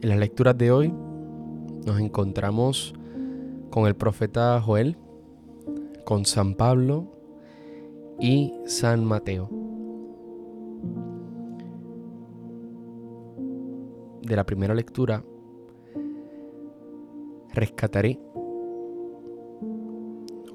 En 0.00 0.10
las 0.10 0.18
lecturas 0.18 0.56
de 0.56 0.70
hoy 0.70 0.94
nos 1.84 1.98
encontramos 1.98 2.94
con 3.70 3.88
el 3.88 3.96
profeta 3.96 4.60
Joel, 4.60 4.96
con 6.04 6.24
San 6.24 6.54
Pablo 6.54 7.08
y 8.20 8.52
San 8.64 9.04
Mateo. 9.04 9.50
De 14.22 14.36
la 14.36 14.46
primera 14.46 14.72
lectura 14.72 15.24
rescataré 17.52 18.20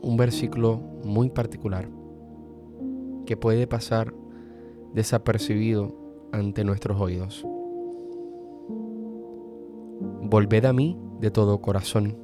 un 0.01 0.15
versículo 0.15 0.77
muy 1.03 1.29
particular 1.29 1.89
que 3.25 3.35
puede 3.35 3.67
pasar 3.67 4.13
desapercibido 4.93 5.93
ante 6.31 6.63
nuestros 6.63 7.01
oídos. 7.01 7.45
Volved 10.25 10.65
a 10.65 10.73
mí 10.73 10.97
de 11.19 11.31
todo 11.31 11.61
corazón, 11.61 12.17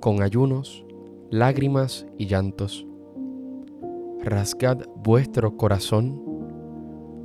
con 0.00 0.22
ayunos, 0.22 0.84
lágrimas 1.30 2.06
y 2.18 2.26
llantos. 2.26 2.86
Rasgad 4.22 4.82
vuestro 5.02 5.56
corazón, 5.56 6.22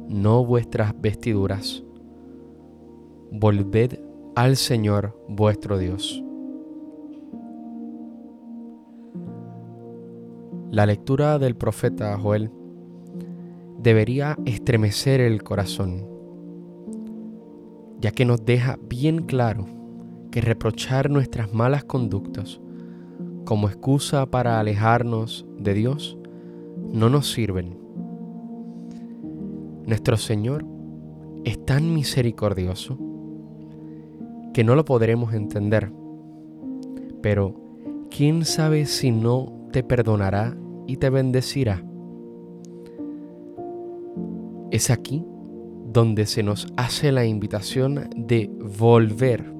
no 0.08 0.46
vuestras 0.46 0.94
vestiduras. 1.00 1.84
Volved 3.32 4.00
al 4.36 4.56
Señor 4.56 5.18
vuestro 5.28 5.78
Dios. 5.78 6.24
La 10.72 10.86
lectura 10.86 11.38
del 11.38 11.56
profeta 11.56 12.18
Joel 12.18 12.50
debería 13.78 14.38
estremecer 14.46 15.20
el 15.20 15.44
corazón, 15.44 16.15
ya 18.06 18.12
que 18.12 18.24
nos 18.24 18.46
deja 18.46 18.78
bien 18.88 19.24
claro 19.24 19.66
que 20.30 20.40
reprochar 20.40 21.10
nuestras 21.10 21.56
malas 21.56 21.86
conductas 21.86 22.62
como 23.46 23.68
excusa 23.68 24.28
para 24.28 24.60
alejarnos 24.60 25.44
de 25.58 25.74
Dios 25.74 26.16
no 26.94 27.10
nos 27.10 27.32
sirven. 27.32 27.76
Nuestro 29.88 30.18
Señor 30.18 30.68
es 31.46 31.66
tan 31.66 31.96
misericordioso 31.96 33.00
que 34.54 34.64
no 34.64 34.76
lo 34.76 34.86
podremos 34.86 35.34
entender, 35.34 35.92
pero 37.24 37.56
¿quién 38.12 38.46
sabe 38.46 38.86
si 38.86 39.10
no 39.10 39.52
te 39.72 39.82
perdonará 39.82 40.56
y 40.86 40.98
te 40.98 41.10
bendecirá? 41.10 41.84
Es 44.70 44.92
aquí 44.92 45.26
donde 45.96 46.26
se 46.26 46.44
nos 46.44 46.68
hace 46.76 47.14
la 47.14 47.24
invitación 47.24 48.10
de 48.18 48.52
volver 48.78 49.56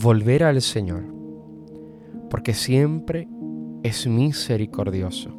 volver 0.00 0.42
al 0.44 0.62
Señor, 0.62 1.04
porque 2.30 2.54
siempre 2.54 3.28
es 3.82 4.06
misericordioso. 4.06 5.30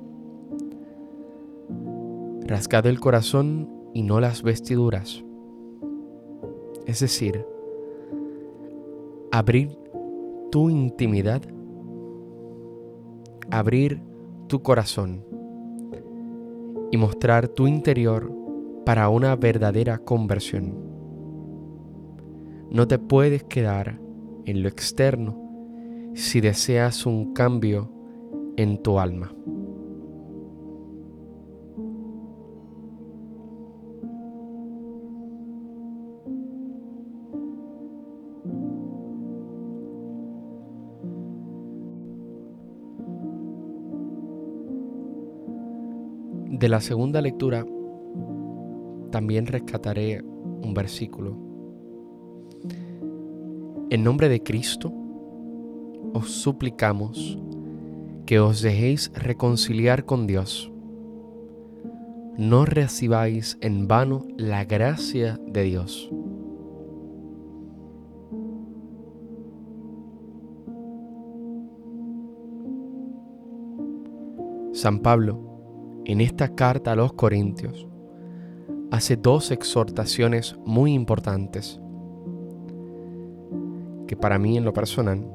Rasgado 2.45 2.89
el 2.89 2.99
corazón 2.99 3.67
y 3.95 4.03
no 4.03 4.19
las 4.19 4.43
vestiduras. 4.43 5.23
Es 6.85 6.99
decir, 6.99 7.43
abrir 9.31 9.75
tu 10.51 10.69
intimidad, 10.69 11.41
abrir 13.49 14.03
tu 14.45 14.61
corazón 14.61 15.25
y 16.91 16.97
mostrar 16.97 17.47
tu 17.47 17.65
interior 17.65 18.46
para 18.87 19.09
una 19.09 19.35
verdadera 19.35 19.97
conversión. 19.97 20.73
No 22.71 22.87
te 22.87 22.97
puedes 22.97 23.43
quedar 23.43 23.99
en 24.45 24.63
lo 24.63 24.69
externo 24.69 25.35
si 26.15 26.39
deseas 26.39 27.05
un 27.05 27.33
cambio 27.33 27.91
en 28.55 28.81
tu 28.81 28.97
alma. 28.97 29.33
De 46.49 46.69
la 46.69 46.79
segunda 46.79 47.21
lectura 47.21 47.65
también 49.11 49.47
rescataré 49.47 50.21
un 50.23 50.73
versículo 50.73 51.47
en 53.89 54.03
nombre 54.03 54.27
de 54.27 54.43
Cristo, 54.43 54.91
os 56.13 56.29
suplicamos 56.29 57.39
que 58.25 58.39
os 58.41 58.61
dejéis 58.61 59.11
reconciliar 59.15 60.03
con 60.03 60.27
Dios. 60.27 60.69
No 62.37 62.65
recibáis 62.65 63.57
en 63.61 63.87
vano 63.87 64.27
la 64.35 64.65
gracia 64.65 65.39
de 65.47 65.63
Dios. 65.63 66.11
San 74.73 74.99
Pablo, 74.99 76.01
en 76.03 76.19
esta 76.19 76.55
carta 76.55 76.91
a 76.91 76.95
los 76.97 77.13
Corintios, 77.13 77.87
hace 78.91 79.17
dos 79.17 79.51
exhortaciones 79.51 80.55
muy 80.65 80.93
importantes 80.93 81.79
que 84.07 84.15
para 84.15 84.39
mí 84.39 84.57
en 84.57 84.63
lo 84.63 84.73
personal 84.73 85.25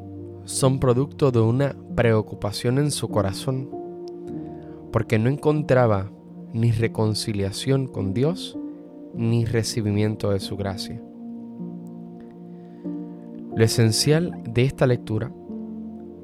son 0.44 0.80
producto 0.80 1.30
de 1.30 1.40
una 1.40 1.76
preocupación 1.94 2.78
en 2.78 2.90
su 2.90 3.08
corazón, 3.08 3.70
porque 4.90 5.18
no 5.18 5.28
encontraba 5.28 6.10
ni 6.52 6.72
reconciliación 6.72 7.86
con 7.86 8.12
Dios 8.14 8.58
ni 9.14 9.44
recibimiento 9.44 10.30
de 10.30 10.40
su 10.40 10.56
gracia. 10.56 11.00
Lo 13.54 13.64
esencial 13.64 14.42
de 14.48 14.64
esta 14.64 14.86
lectura 14.86 15.30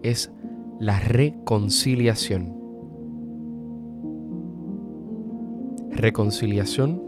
es 0.03 0.33
la 0.81 0.99
reconciliación. 0.99 2.57
Reconciliación 5.91 7.08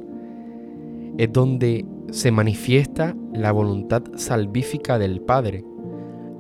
es 1.19 1.33
donde 1.33 1.85
se 2.11 2.31
manifiesta 2.31 3.15
la 3.33 3.53
voluntad 3.53 4.03
salvífica 4.17 4.99
del 4.99 5.21
Padre, 5.21 5.65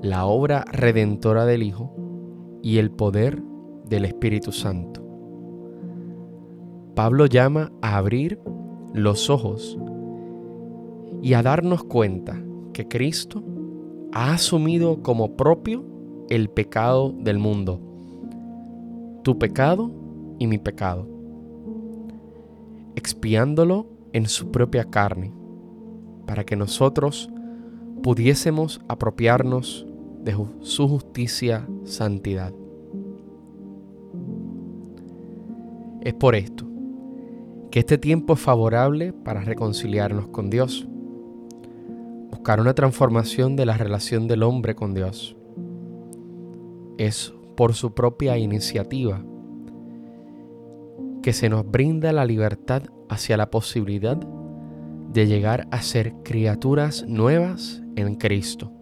la 0.03 0.27
obra 0.27 0.65
redentora 0.73 1.47
del 1.47 1.63
Hijo 1.63 1.95
y 2.63 2.79
el 2.79 2.91
poder 2.91 3.43
del 3.89 4.05
Espíritu 4.05 4.53
Santo. 4.53 5.03
Pablo 6.95 7.27
llama 7.27 7.73
a 7.83 7.97
abrir 7.97 8.39
los 8.93 9.31
ojos 9.31 9.79
y 11.23 11.35
a 11.35 11.43
darnos 11.43 11.85
cuenta 11.85 12.43
que 12.73 12.89
Cristo 12.89 13.43
ha 14.13 14.33
asumido 14.33 15.03
como 15.03 15.37
propio 15.37 15.85
el 16.29 16.49
pecado 16.49 17.13
del 17.13 17.39
mundo, 17.39 17.81
tu 19.23 19.39
pecado 19.39 19.91
y 20.39 20.47
mi 20.47 20.59
pecado, 20.59 21.07
expiándolo 22.97 23.87
en 24.13 24.27
su 24.27 24.51
propia 24.51 24.85
carne 24.85 25.33
para 26.27 26.45
que 26.45 26.57
nosotros 26.57 27.31
pudiésemos 28.03 28.81
apropiarnos 28.89 29.87
de 30.23 30.37
su 30.61 30.89
justicia 30.89 31.67
santidad. 31.85 32.53
Es 36.03 36.15
por 36.15 36.35
esto 36.35 36.67
que 37.71 37.81
este 37.81 37.99
tiempo 37.99 38.35
es 38.35 38.41
favorable 38.41 39.13
para 39.13 39.43
reconciliarnos 39.43 40.29
con 40.29 40.51
Dios, 40.51 40.89
buscar 42.31 42.61
una 42.61 42.75
transformación 42.75 43.55
de 43.55 43.67
la 43.67 43.77
relación 43.77 44.27
del 44.27 44.43
hombre 44.43 44.75
con 44.75 44.95
Dios. 44.95 45.37
Es 46.99 47.33
por 47.57 47.75
su 47.75 47.95
propia 47.95 48.39
iniciativa 48.39 49.23
que 51.23 51.33
se 51.33 51.49
nos 51.49 51.69
brinda 51.71 52.13
la 52.13 52.25
libertad 52.25 52.83
hacia 53.09 53.37
la 53.37 53.51
posibilidad 53.51 54.17
de 55.13 55.27
llegar 55.27 55.67
a 55.71 55.83
ser 55.83 56.15
criaturas 56.23 57.05
nuevas 57.07 57.83
en 57.97 58.15
Cristo, 58.15 58.73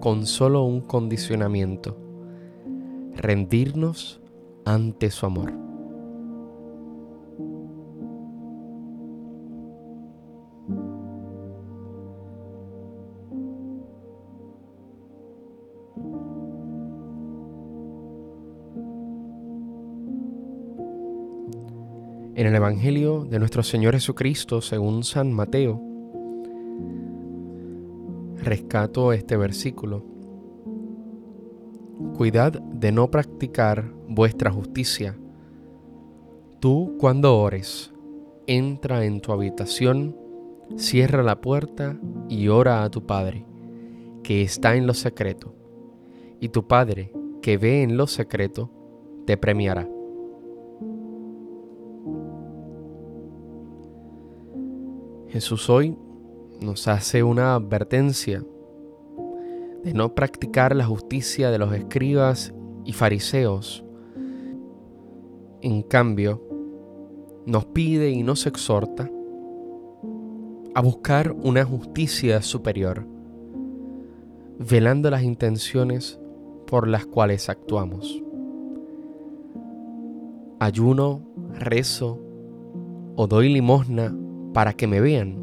con 0.00 0.26
solo 0.26 0.62
un 0.62 0.80
condicionamiento, 0.80 1.98
rendirnos 3.16 4.20
ante 4.64 5.10
su 5.10 5.26
amor. 5.26 5.63
En 22.36 22.48
el 22.48 22.54
Evangelio 22.56 23.24
de 23.24 23.38
nuestro 23.38 23.62
Señor 23.62 23.94
Jesucristo, 23.94 24.60
según 24.60 25.04
San 25.04 25.32
Mateo, 25.32 25.80
rescato 28.42 29.12
este 29.12 29.36
versículo. 29.36 30.04
Cuidad 32.16 32.60
de 32.60 32.90
no 32.90 33.08
practicar 33.08 33.84
vuestra 34.08 34.50
justicia. 34.50 35.16
Tú 36.58 36.96
cuando 36.98 37.38
ores, 37.38 37.92
entra 38.48 39.04
en 39.04 39.20
tu 39.20 39.30
habitación, 39.30 40.16
cierra 40.76 41.22
la 41.22 41.40
puerta 41.40 42.00
y 42.28 42.48
ora 42.48 42.82
a 42.82 42.90
tu 42.90 43.06
Padre, 43.06 43.46
que 44.24 44.42
está 44.42 44.74
en 44.74 44.88
lo 44.88 44.94
secreto, 44.94 45.54
y 46.40 46.48
tu 46.48 46.66
Padre, 46.66 47.12
que 47.42 47.58
ve 47.58 47.84
en 47.84 47.96
lo 47.96 48.08
secreto, 48.08 48.72
te 49.24 49.36
premiará. 49.36 49.93
Jesús 55.34 55.68
hoy 55.68 55.96
nos 56.60 56.86
hace 56.86 57.24
una 57.24 57.56
advertencia 57.56 58.44
de 59.82 59.92
no 59.92 60.14
practicar 60.14 60.76
la 60.76 60.86
justicia 60.86 61.50
de 61.50 61.58
los 61.58 61.74
escribas 61.74 62.54
y 62.84 62.92
fariseos. 62.92 63.84
En 65.60 65.82
cambio, 65.82 66.40
nos 67.46 67.64
pide 67.64 68.10
y 68.10 68.22
nos 68.22 68.46
exhorta 68.46 69.10
a 70.72 70.80
buscar 70.80 71.32
una 71.32 71.64
justicia 71.64 72.40
superior, 72.40 73.04
velando 74.60 75.10
las 75.10 75.24
intenciones 75.24 76.20
por 76.64 76.86
las 76.86 77.06
cuales 77.06 77.48
actuamos. 77.48 78.22
Ayuno, 80.60 81.22
rezo 81.58 82.20
o 83.16 83.26
doy 83.26 83.52
limosna 83.52 84.16
para 84.54 84.72
que 84.72 84.86
me 84.86 85.00
vean? 85.00 85.36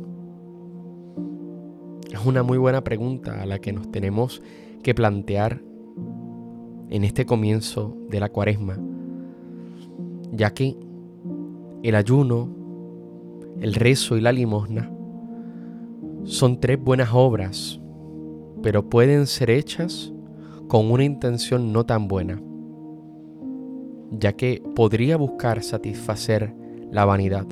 Es 2.11 2.25
una 2.25 2.41
muy 2.41 2.57
buena 2.57 2.83
pregunta 2.83 3.41
a 3.41 3.45
la 3.45 3.59
que 3.59 3.73
nos 3.73 3.91
tenemos 3.91 4.41
que 4.81 4.95
plantear 4.95 5.61
en 6.89 7.03
este 7.03 7.25
comienzo 7.25 7.95
de 8.09 8.19
la 8.19 8.29
cuaresma, 8.29 8.79
ya 10.31 10.53
que 10.53 10.75
el 11.83 11.95
ayuno, 11.95 12.49
el 13.59 13.75
rezo 13.75 14.17
y 14.17 14.21
la 14.21 14.31
limosna 14.31 14.89
son 16.23 16.59
tres 16.59 16.81
buenas 16.81 17.09
obras, 17.13 17.79
pero 18.63 18.89
pueden 18.89 19.27
ser 19.27 19.49
hechas 19.49 20.13
con 20.67 20.89
una 20.89 21.03
intención 21.03 21.73
no 21.73 21.85
tan 21.85 22.07
buena, 22.07 22.41
ya 24.11 24.33
que 24.33 24.63
podría 24.75 25.17
buscar 25.17 25.63
satisfacer 25.63 26.53
la 26.91 27.05
vanidad 27.05 27.45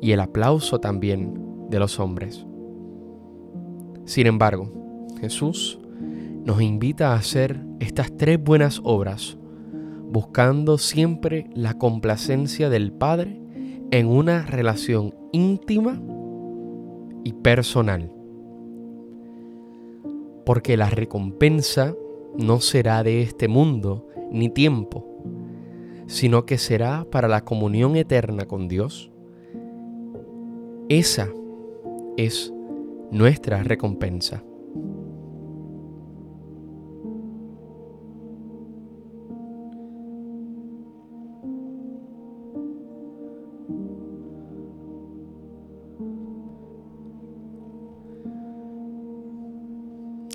y 0.00 0.12
el 0.12 0.20
aplauso 0.20 0.78
también 0.78 1.34
de 1.70 1.78
los 1.78 1.98
hombres. 1.98 2.46
Sin 4.04 4.26
embargo, 4.26 4.70
Jesús 5.20 5.78
nos 6.44 6.62
invita 6.62 7.12
a 7.12 7.16
hacer 7.16 7.60
estas 7.80 8.16
tres 8.16 8.42
buenas 8.42 8.80
obras, 8.84 9.36
buscando 10.10 10.78
siempre 10.78 11.50
la 11.54 11.74
complacencia 11.74 12.70
del 12.70 12.92
Padre 12.92 13.40
en 13.90 14.06
una 14.06 14.42
relación 14.42 15.14
íntima 15.32 16.00
y 17.24 17.32
personal. 17.32 18.12
Porque 20.44 20.76
la 20.76 20.88
recompensa 20.88 21.94
no 22.36 22.60
será 22.60 23.02
de 23.02 23.22
este 23.22 23.48
mundo 23.48 24.06
ni 24.30 24.48
tiempo, 24.48 25.04
sino 26.06 26.46
que 26.46 26.58
será 26.58 27.04
para 27.10 27.26
la 27.26 27.44
comunión 27.44 27.96
eterna 27.96 28.46
con 28.46 28.68
Dios 28.68 29.10
esa 30.88 31.28
es 32.16 32.52
nuestra 33.10 33.62
recompensa. 33.62 34.42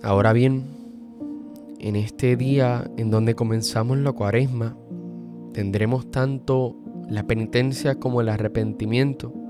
Ahora 0.04 0.34
bien, 0.34 0.64
en 1.80 1.96
este 1.96 2.36
día 2.36 2.90
en 2.98 3.12
donde 3.12 3.36
comenzamos 3.36 3.98
la 4.00 4.12
cuaresma, 4.12 4.76
tendremos 5.54 6.12
tanto 6.12 6.76
la 7.08 7.26
penitencia 7.28 7.96
como 7.96 8.22
el 8.22 8.30
arrepentimiento 8.30 9.41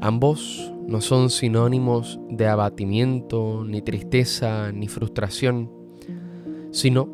Ambos 0.00 0.72
no 0.86 1.00
son 1.00 1.28
sinónimos 1.28 2.20
de 2.30 2.46
abatimiento, 2.46 3.64
ni 3.64 3.82
tristeza, 3.82 4.70
ni 4.70 4.86
frustración, 4.86 5.70
sino 6.70 7.08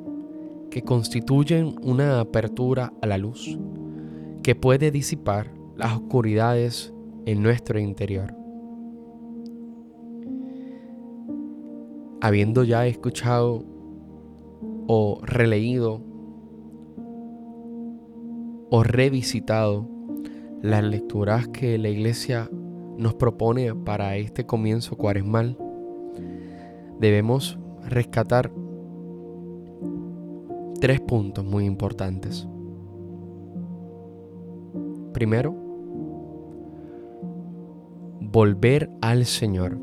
que 0.70 0.82
constituyen 0.82 1.76
una 1.82 2.20
apertura 2.20 2.92
a 3.00 3.06
la 3.06 3.16
luz 3.16 3.58
que 4.42 4.54
puede 4.54 4.90
disipar 4.90 5.50
las 5.76 5.94
oscuridades 5.94 6.92
en 7.24 7.42
nuestro 7.42 7.78
interior. 7.78 8.34
Habiendo 12.20 12.64
ya 12.64 12.86
escuchado 12.86 13.64
o 14.86 15.20
releído 15.22 16.02
o 18.70 18.82
revisitado 18.82 19.88
las 20.60 20.84
lecturas 20.84 21.48
que 21.48 21.78
la 21.78 21.88
iglesia 21.88 22.50
nos 22.98 23.14
propone 23.14 23.74
para 23.74 24.16
este 24.16 24.46
comienzo 24.46 24.96
cuaresmal, 24.96 25.56
debemos 26.98 27.58
rescatar 27.86 28.50
tres 30.80 31.00
puntos 31.00 31.44
muy 31.44 31.64
importantes. 31.64 32.48
Primero, 35.12 35.54
volver 38.20 38.90
al 39.00 39.24
Señor, 39.26 39.78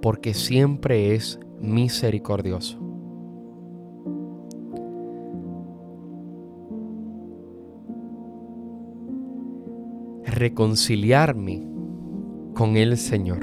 porque 0.00 0.32
siempre 0.34 1.14
es 1.14 1.40
misericordioso. 1.60 2.78
Reconciliarme 10.24 11.69
con 12.60 12.76
el 12.76 12.98
Señor 12.98 13.38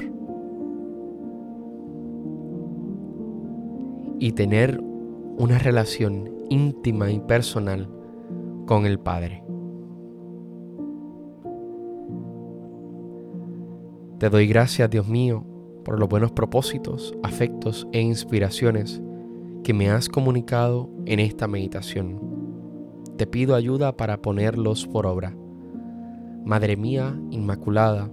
y 4.20 4.30
tener 4.30 4.80
una 5.38 5.58
relación 5.58 6.30
íntima 6.50 7.10
y 7.10 7.18
personal 7.18 7.90
con 8.64 8.86
el 8.86 9.00
Padre. 9.00 9.42
Te 14.20 14.30
doy 14.30 14.46
gracias, 14.46 14.88
Dios 14.88 15.08
mío, 15.08 15.44
por 15.84 15.98
los 15.98 16.08
buenos 16.08 16.30
propósitos, 16.30 17.12
afectos 17.24 17.88
e 17.90 18.00
inspiraciones 18.00 19.02
que 19.64 19.74
me 19.74 19.90
has 19.90 20.08
comunicado 20.08 20.88
en 21.06 21.18
esta 21.18 21.48
meditación. 21.48 22.20
Te 23.16 23.26
pido 23.26 23.56
ayuda 23.56 23.96
para 23.96 24.22
ponerlos 24.22 24.86
por 24.86 25.06
obra. 25.06 25.36
Madre 26.44 26.76
mía 26.76 27.20
Inmaculada, 27.32 28.12